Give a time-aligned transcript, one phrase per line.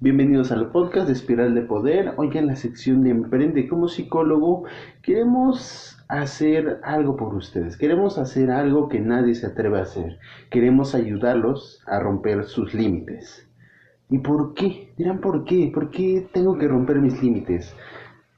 [0.00, 2.14] Bienvenidos al podcast de Espiral de Poder.
[2.18, 4.62] Hoy en la sección de Emprende como psicólogo
[5.02, 7.76] queremos hacer algo por ustedes.
[7.76, 10.20] Queremos hacer algo que nadie se atreve a hacer.
[10.50, 13.50] Queremos ayudarlos a romper sus límites.
[14.08, 14.92] ¿Y por qué?
[14.96, 15.68] Dirán, ¿por qué?
[15.74, 17.74] ¿Por qué tengo que romper mis límites?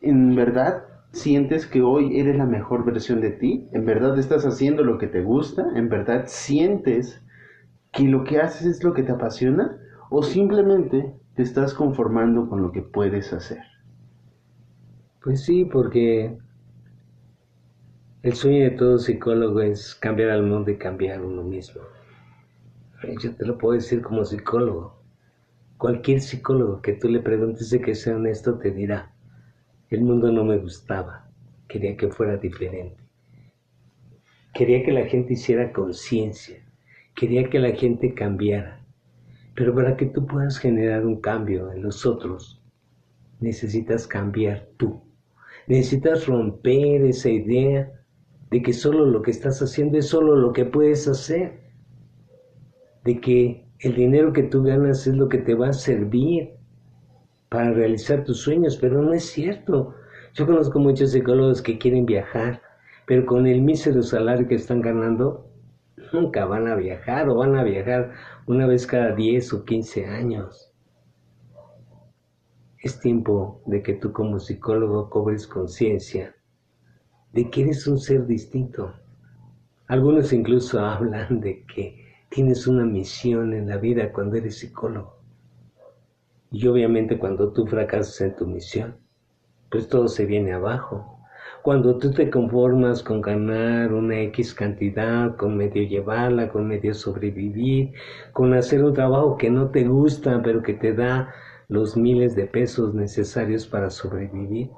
[0.00, 3.68] ¿En verdad sientes que hoy eres la mejor versión de ti?
[3.72, 5.66] ¿En verdad estás haciendo lo que te gusta?
[5.74, 7.20] ¿En verdad sientes
[7.90, 9.78] que lo que haces es lo que te apasiona?
[10.08, 13.62] ¿O simplemente te estás conformando con lo que puedes hacer?
[15.22, 16.36] Pues sí, porque
[18.22, 21.82] el sueño de todo psicólogo es cambiar al mundo y cambiar uno mismo.
[23.20, 25.02] Yo te lo puedo decir como psicólogo.
[25.78, 29.12] Cualquier psicólogo que tú le preguntes de que sea honesto te dirá,
[29.90, 31.28] el mundo no me gustaba,
[31.66, 33.02] quería que fuera diferente.
[34.54, 36.64] Quería que la gente hiciera conciencia,
[37.16, 38.81] quería que la gente cambiara.
[39.54, 42.62] Pero para que tú puedas generar un cambio en los otros,
[43.40, 45.02] necesitas cambiar tú.
[45.66, 47.92] Necesitas romper esa idea
[48.50, 51.60] de que solo lo que estás haciendo es solo lo que puedes hacer.
[53.04, 56.50] De que el dinero que tú ganas es lo que te va a servir
[57.48, 59.94] para realizar tus sueños, pero no es cierto.
[60.34, 62.62] Yo conozco muchos psicólogos que quieren viajar,
[63.06, 65.51] pero con el mísero salario que están ganando,
[66.12, 68.12] nunca van a viajar o van a viajar
[68.46, 70.72] una vez cada 10 o 15 años.
[72.78, 76.34] Es tiempo de que tú como psicólogo cobres conciencia
[77.32, 78.92] de que eres un ser distinto.
[79.86, 85.18] Algunos incluso hablan de que tienes una misión en la vida cuando eres psicólogo.
[86.50, 88.96] Y obviamente cuando tú fracasas en tu misión,
[89.70, 91.18] pues todo se viene abajo.
[91.62, 97.92] Cuando tú te conformas con ganar una X cantidad, con medio llevarla, con medio sobrevivir,
[98.32, 101.32] con hacer un trabajo que no te gusta, pero que te da
[101.68, 104.70] los miles de pesos necesarios para sobrevivir,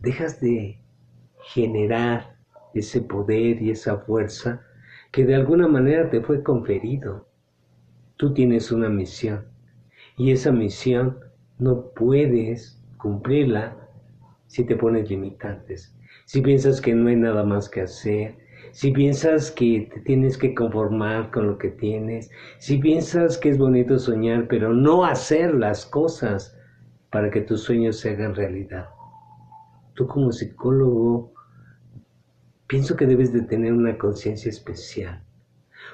[0.00, 0.78] dejas de
[1.54, 2.36] generar
[2.74, 4.60] ese poder y esa fuerza
[5.10, 7.26] que de alguna manera te fue conferido.
[8.16, 9.46] Tú tienes una misión
[10.18, 11.20] y esa misión
[11.58, 13.76] no puedes cumplirla
[14.50, 15.94] si te pones limitantes,
[16.24, 18.36] si piensas que no hay nada más que hacer,
[18.72, 23.58] si piensas que te tienes que conformar con lo que tienes, si piensas que es
[23.58, 26.58] bonito soñar, pero no hacer las cosas
[27.10, 28.88] para que tus sueños se hagan realidad.
[29.94, 31.32] Tú como psicólogo,
[32.66, 35.22] pienso que debes de tener una conciencia especial,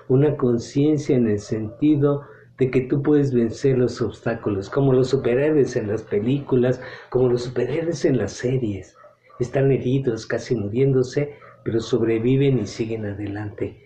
[0.09, 2.23] una conciencia en el sentido
[2.59, 6.81] de que tú puedes vencer los obstáculos, como los superhéroes en las películas,
[7.11, 8.97] como los superhéroes en las series.
[9.39, 11.35] Están heridos, casi muriéndose,
[11.65, 13.83] pero sobreviven y siguen adelante.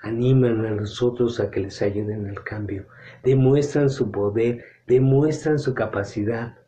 [0.00, 2.86] Animan a los otros a que les ayuden al cambio.
[3.24, 6.58] Demuestran su poder, demuestran su capacidad.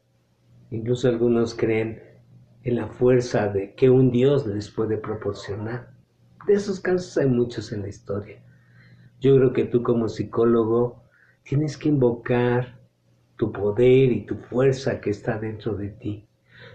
[0.70, 2.02] Incluso algunos creen
[2.64, 5.92] en la fuerza de que un Dios les puede proporcionar.
[6.48, 8.42] De esos casos hay muchos en la historia.
[9.20, 11.02] Yo creo que tú como psicólogo
[11.42, 12.78] tienes que invocar
[13.36, 16.28] tu poder y tu fuerza que está dentro de ti,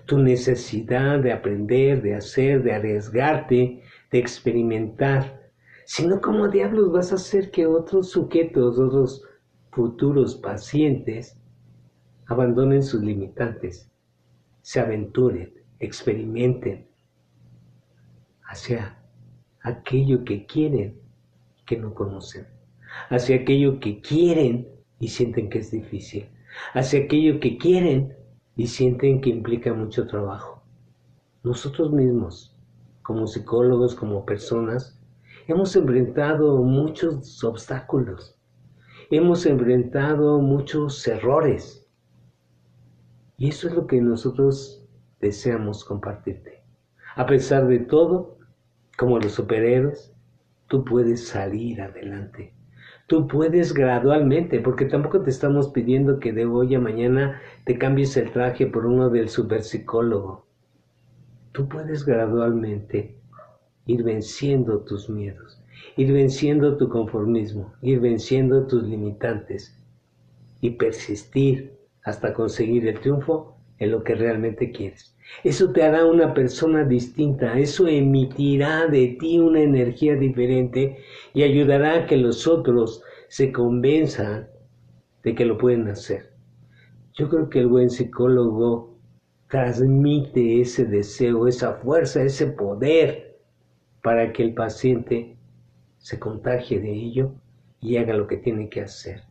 [0.06, 3.82] tu necesidad de aprender, de hacer, de arriesgarte,
[4.12, 5.52] de experimentar.
[5.86, 9.24] Si no, ¿cómo diablos vas a hacer que otros sujetos, otros
[9.72, 11.38] futuros pacientes,
[12.28, 13.90] abandonen sus limitantes,
[14.62, 16.88] se aventuren, experimenten
[18.44, 18.98] hacia
[19.62, 21.03] aquello que quieren
[21.66, 22.48] que no conocen,
[23.10, 24.68] hacia aquello que quieren
[25.00, 26.30] y sienten que es difícil,
[26.74, 28.16] hacia aquello que quieren
[28.56, 30.64] y sienten que implica mucho trabajo.
[31.44, 32.56] Nosotros mismos,
[33.02, 35.00] como psicólogos, como personas,
[35.48, 38.38] hemos enfrentado muchos obstáculos,
[39.10, 41.86] hemos enfrentado muchos errores.
[43.38, 44.86] Y eso es lo que nosotros
[45.20, 46.64] deseamos compartirte.
[47.16, 48.38] A pesar de todo,
[48.98, 50.13] como los superhéroes,
[50.74, 52.52] tú puedes salir adelante.
[53.06, 58.18] Tú puedes gradualmente, porque tampoco te estamos pidiendo que de hoy a mañana te cambies
[58.18, 60.48] el traje por uno del superpsicólogo.
[61.52, 63.16] Tú puedes gradualmente
[63.86, 65.62] ir venciendo tus miedos,
[65.96, 69.80] ir venciendo tu conformismo, ir venciendo tus limitantes
[70.60, 75.13] y persistir hasta conseguir el triunfo en lo que realmente quieres.
[75.44, 80.98] Eso te hará una persona distinta, eso emitirá de ti una energía diferente
[81.34, 84.48] y ayudará a que los otros se convenzan
[85.24, 86.32] de que lo pueden hacer.
[87.14, 88.98] Yo creo que el buen psicólogo
[89.50, 93.40] transmite ese deseo, esa fuerza, ese poder
[94.02, 95.38] para que el paciente
[95.98, 97.34] se contagie de ello
[97.80, 99.24] y haga lo que tiene que hacer.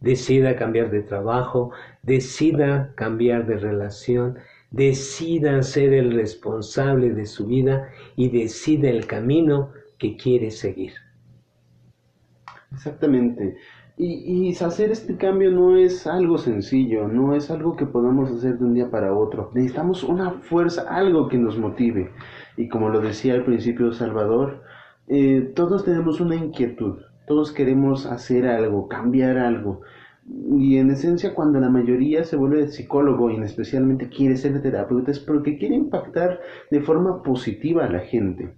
[0.00, 1.72] decida cambiar de trabajo,
[2.02, 4.38] decida cambiar de relación,
[4.70, 10.92] decida ser el responsable de su vida y decida el camino que quiere seguir.
[12.72, 13.56] Exactamente.
[13.98, 18.58] Y, y, hacer este cambio no es algo sencillo, no es algo que podamos hacer
[18.58, 19.50] de un día para otro.
[19.54, 22.10] Necesitamos una fuerza, algo que nos motive.
[22.58, 24.62] Y como lo decía al principio Salvador,
[25.08, 29.80] eh, todos tenemos una inquietud, todos queremos hacer algo, cambiar algo.
[30.28, 35.20] Y en esencia cuando la mayoría se vuelve psicólogo y especialmente quiere ser terapeuta es
[35.20, 36.40] porque quiere impactar
[36.70, 38.52] de forma positiva a la gente.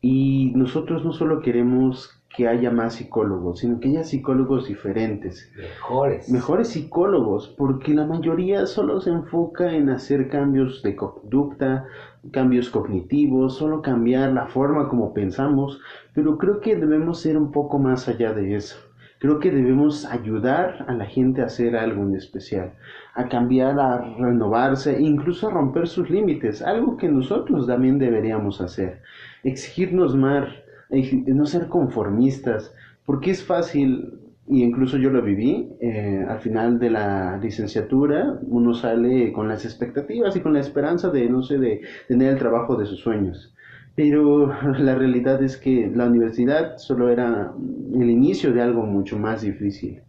[0.00, 5.50] Y nosotros no solo queremos que haya más psicólogos, sino que haya psicólogos diferentes.
[5.56, 6.30] Mejores.
[6.30, 11.86] Mejores psicólogos, porque la mayoría solo se enfoca en hacer cambios de conducta,
[12.30, 15.80] cambios cognitivos, solo cambiar la forma como pensamos,
[16.14, 18.87] pero creo que debemos ser un poco más allá de eso.
[19.18, 22.74] Creo que debemos ayudar a la gente a hacer algo en especial,
[23.14, 29.00] a cambiar, a renovarse, incluso a romper sus límites, algo que nosotros también deberíamos hacer.
[29.42, 30.48] Exigirnos más,
[30.90, 32.72] no ser conformistas,
[33.04, 38.72] porque es fácil, y incluso yo lo viví, eh, al final de la licenciatura uno
[38.72, 42.76] sale con las expectativas y con la esperanza de, no sé, de tener el trabajo
[42.76, 43.52] de sus sueños
[43.98, 47.52] pero la realidad es que la universidad solo era
[47.94, 50.02] el inicio de algo mucho más difícil.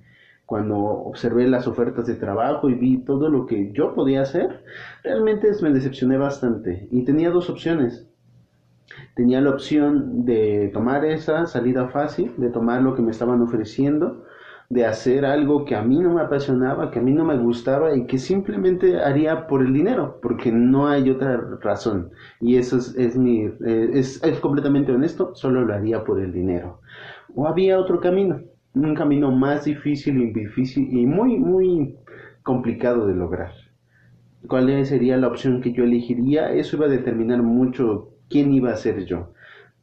[0.45, 4.63] Cuando observé las ofertas de trabajo y vi todo lo que yo podía hacer,
[5.03, 8.07] realmente me decepcioné bastante y tenía dos opciones.
[9.15, 14.23] Tenía la opción de tomar esa salida fácil, de tomar lo que me estaban ofreciendo,
[14.69, 17.95] de hacer algo que a mí no me apasionaba, que a mí no me gustaba
[17.95, 22.11] y que simplemente haría por el dinero, porque no hay otra razón.
[22.39, 26.81] Y eso es, mi, eh, es, es completamente honesto, solo lo haría por el dinero.
[27.35, 28.41] O había otro camino,
[28.75, 31.95] un camino más difícil y difícil y muy, muy
[32.43, 33.51] complicado de lograr.
[34.47, 36.51] ¿Cuál sería la opción que yo elegiría?
[36.51, 39.33] Eso iba a determinar mucho quién iba a ser yo.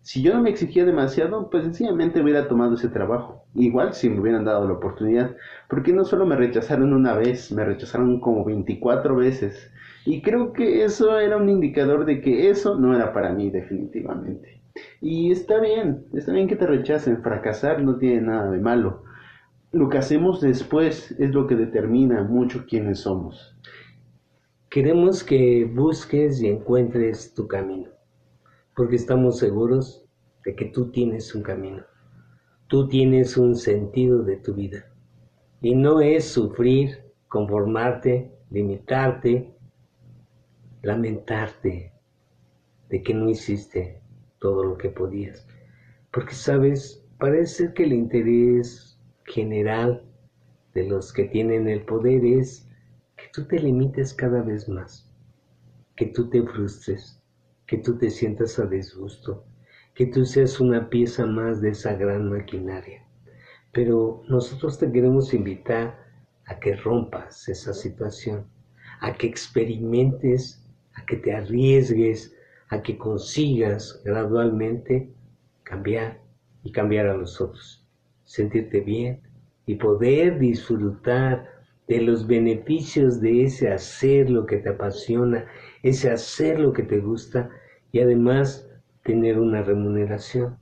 [0.06, 3.42] Si yo no me exigía demasiado, pues sencillamente hubiera tomado ese trabajo.
[3.56, 5.34] Igual si me hubieran dado la oportunidad.
[5.68, 9.68] Porque no solo me rechazaron una vez, me rechazaron como 24 veces.
[10.04, 14.62] Y creo que eso era un indicador de que eso no era para mí definitivamente.
[15.00, 17.20] Y está bien, está bien que te rechacen.
[17.24, 19.02] Fracasar no tiene nada de malo.
[19.72, 23.56] Lo que hacemos después es lo que determina mucho quiénes somos.
[24.70, 27.95] Queremos que busques y encuentres tu camino
[28.76, 30.06] porque estamos seguros
[30.44, 31.82] de que tú tienes un camino,
[32.66, 34.92] tú tienes un sentido de tu vida.
[35.62, 39.56] Y no es sufrir, conformarte, limitarte,
[40.82, 41.94] lamentarte
[42.90, 44.02] de que no hiciste
[44.38, 45.48] todo lo que podías.
[46.12, 50.04] Porque, sabes, parece que el interés general
[50.74, 52.68] de los que tienen el poder es
[53.16, 55.10] que tú te limites cada vez más,
[55.96, 57.22] que tú te frustres,
[57.66, 59.44] que tú te sientas a disgusto,
[59.94, 63.04] que tú seas una pieza más de esa gran maquinaria.
[63.72, 65.98] Pero nosotros te queremos invitar
[66.46, 68.46] a que rompas esa situación,
[69.00, 70.64] a que experimentes,
[70.94, 72.34] a que te arriesgues,
[72.68, 75.10] a que consigas gradualmente
[75.62, 76.20] cambiar
[76.62, 77.86] y cambiar a los otros,
[78.24, 79.20] sentirte bien
[79.66, 81.56] y poder disfrutar
[81.88, 85.46] de los beneficios de ese hacer lo que te apasiona,
[85.82, 87.50] ese hacer lo que te gusta
[87.92, 88.68] y además
[89.02, 90.58] tener una remuneración.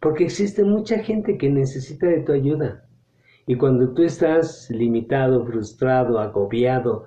[0.00, 2.86] Porque existe mucha gente que necesita de tu ayuda.
[3.46, 7.06] Y cuando tú estás limitado, frustrado, agobiado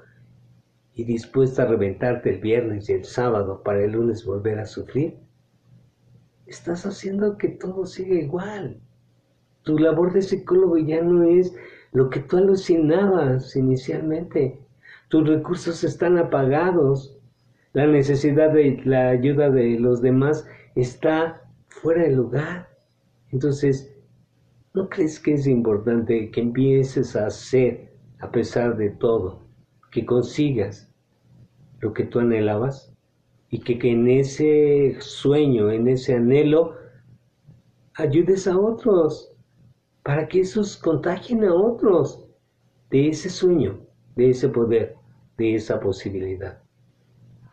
[0.94, 5.18] y dispuesto a reventarte el viernes y el sábado para el lunes volver a sufrir,
[6.46, 8.80] estás haciendo que todo siga igual.
[9.64, 11.54] Tu labor de psicólogo ya no es
[11.92, 14.60] lo que tú alucinabas inicialmente.
[15.10, 17.17] Tus recursos están apagados.
[17.74, 20.46] La necesidad de la ayuda de los demás
[20.76, 22.70] está fuera de lugar.
[23.32, 23.94] Entonces,
[24.74, 29.42] ¿no crees que es importante que empieces a hacer a pesar de todo?
[29.92, 30.92] Que consigas
[31.80, 32.94] lo que tú anhelabas
[33.50, 36.76] y que, en ese sueño, en ese anhelo,
[37.96, 39.34] ayudes a otros
[40.04, 42.26] para que esos contagien a otros
[42.90, 43.80] de ese sueño,
[44.16, 44.96] de ese poder,
[45.38, 46.62] de esa posibilidad.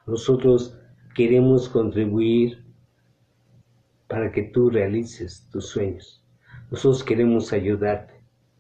[0.06, 0.78] Nosotros
[1.14, 2.64] queremos contribuir
[4.08, 6.22] para que tú realices tus sueños.
[6.70, 8.14] Nosotros queremos ayudarte,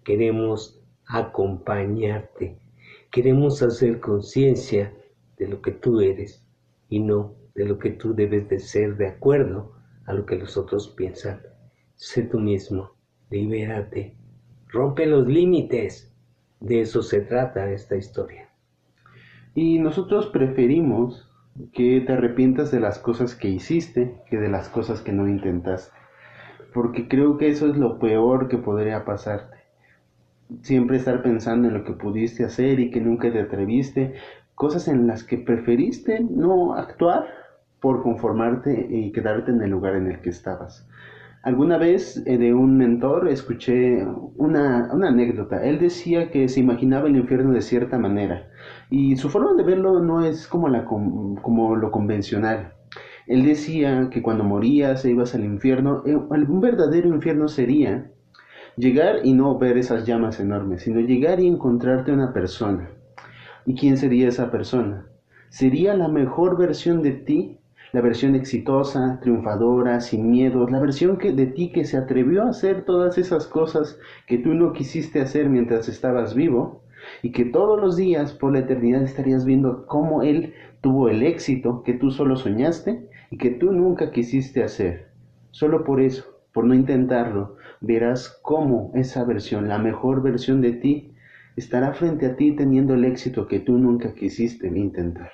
[0.04, 2.58] queremos acompañarte,
[3.10, 4.94] queremos hacer conciencia
[5.36, 6.44] de lo que tú eres
[6.88, 9.72] y no de lo que tú debes de ser de acuerdo
[10.06, 11.40] a lo que los otros piensan.
[11.94, 12.94] Sé tú mismo
[13.30, 14.16] libérate,
[14.68, 16.12] Rompe los límites.
[16.60, 18.48] De eso se trata esta historia.
[19.54, 21.28] Y nosotros preferimos
[21.72, 25.96] que te arrepientas de las cosas que hiciste que de las cosas que no intentaste.
[26.72, 29.58] Porque creo que eso es lo peor que podría pasarte.
[30.62, 34.14] Siempre estar pensando en lo que pudiste hacer y que nunca te atreviste.
[34.54, 37.26] Cosas en las que preferiste no actuar
[37.80, 40.88] por conformarte y quedarte en el lugar en el que estabas.
[41.44, 44.02] Alguna vez eh, de un mentor escuché
[44.36, 45.62] una, una, anécdota.
[45.62, 48.48] Él decía que se imaginaba el infierno de cierta manera
[48.88, 52.72] y su forma de verlo no es como, la, como lo convencional.
[53.26, 58.10] Él decía que cuando morías e ibas al infierno, eh, un verdadero infierno sería
[58.78, 62.88] llegar y no ver esas llamas enormes, sino llegar y encontrarte una persona.
[63.66, 65.08] ¿Y quién sería esa persona?
[65.50, 67.58] Sería la mejor versión de ti
[67.94, 72.48] la versión exitosa, triunfadora, sin miedos, la versión que, de ti que se atrevió a
[72.48, 76.82] hacer todas esas cosas que tú no quisiste hacer mientras estabas vivo
[77.22, 81.84] y que todos los días por la eternidad estarías viendo cómo él tuvo el éxito
[81.84, 85.10] que tú solo soñaste y que tú nunca quisiste hacer.
[85.52, 91.12] Solo por eso, por no intentarlo, verás cómo esa versión, la mejor versión de ti,
[91.54, 95.30] estará frente a ti teniendo el éxito que tú nunca quisiste intentar.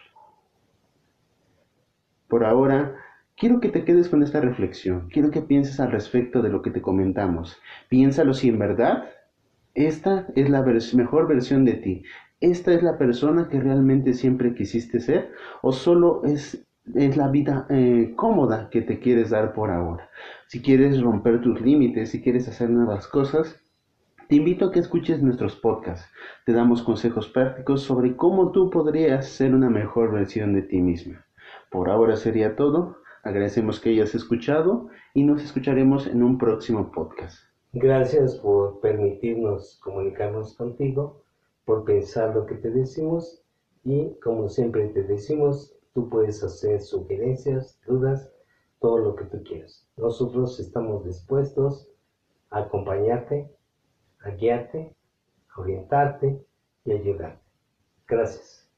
[2.31, 2.95] Por ahora,
[3.37, 6.71] quiero que te quedes con esta reflexión, quiero que pienses al respecto de lo que
[6.71, 7.59] te comentamos.
[7.89, 9.11] Piénsalo si en verdad
[9.75, 10.63] esta es la
[10.95, 12.05] mejor versión de ti,
[12.41, 17.67] esta es la persona que realmente siempre quisiste ser o solo es, es la vida
[17.69, 20.09] eh, cómoda que te quieres dar por ahora.
[20.47, 23.61] Si quieres romper tus límites, si quieres hacer nuevas cosas,
[24.29, 26.09] te invito a que escuches nuestros podcasts.
[26.47, 31.27] Te damos consejos prácticos sobre cómo tú podrías ser una mejor versión de ti misma.
[31.71, 32.97] Por ahora sería todo.
[33.23, 37.39] Agradecemos que hayas escuchado y nos escucharemos en un próximo podcast.
[37.73, 41.23] Gracias por permitirnos comunicarnos contigo,
[41.65, 43.45] por pensar lo que te decimos
[43.85, 48.33] y como siempre te decimos, tú puedes hacer sugerencias, dudas,
[48.81, 49.87] todo lo que tú quieras.
[49.97, 51.89] Nosotros estamos dispuestos
[52.51, 53.49] a acompañarte,
[54.25, 54.95] a guiarte,
[55.55, 56.45] a orientarte
[56.85, 57.45] y ayudarte.
[58.09, 58.70] Gracias.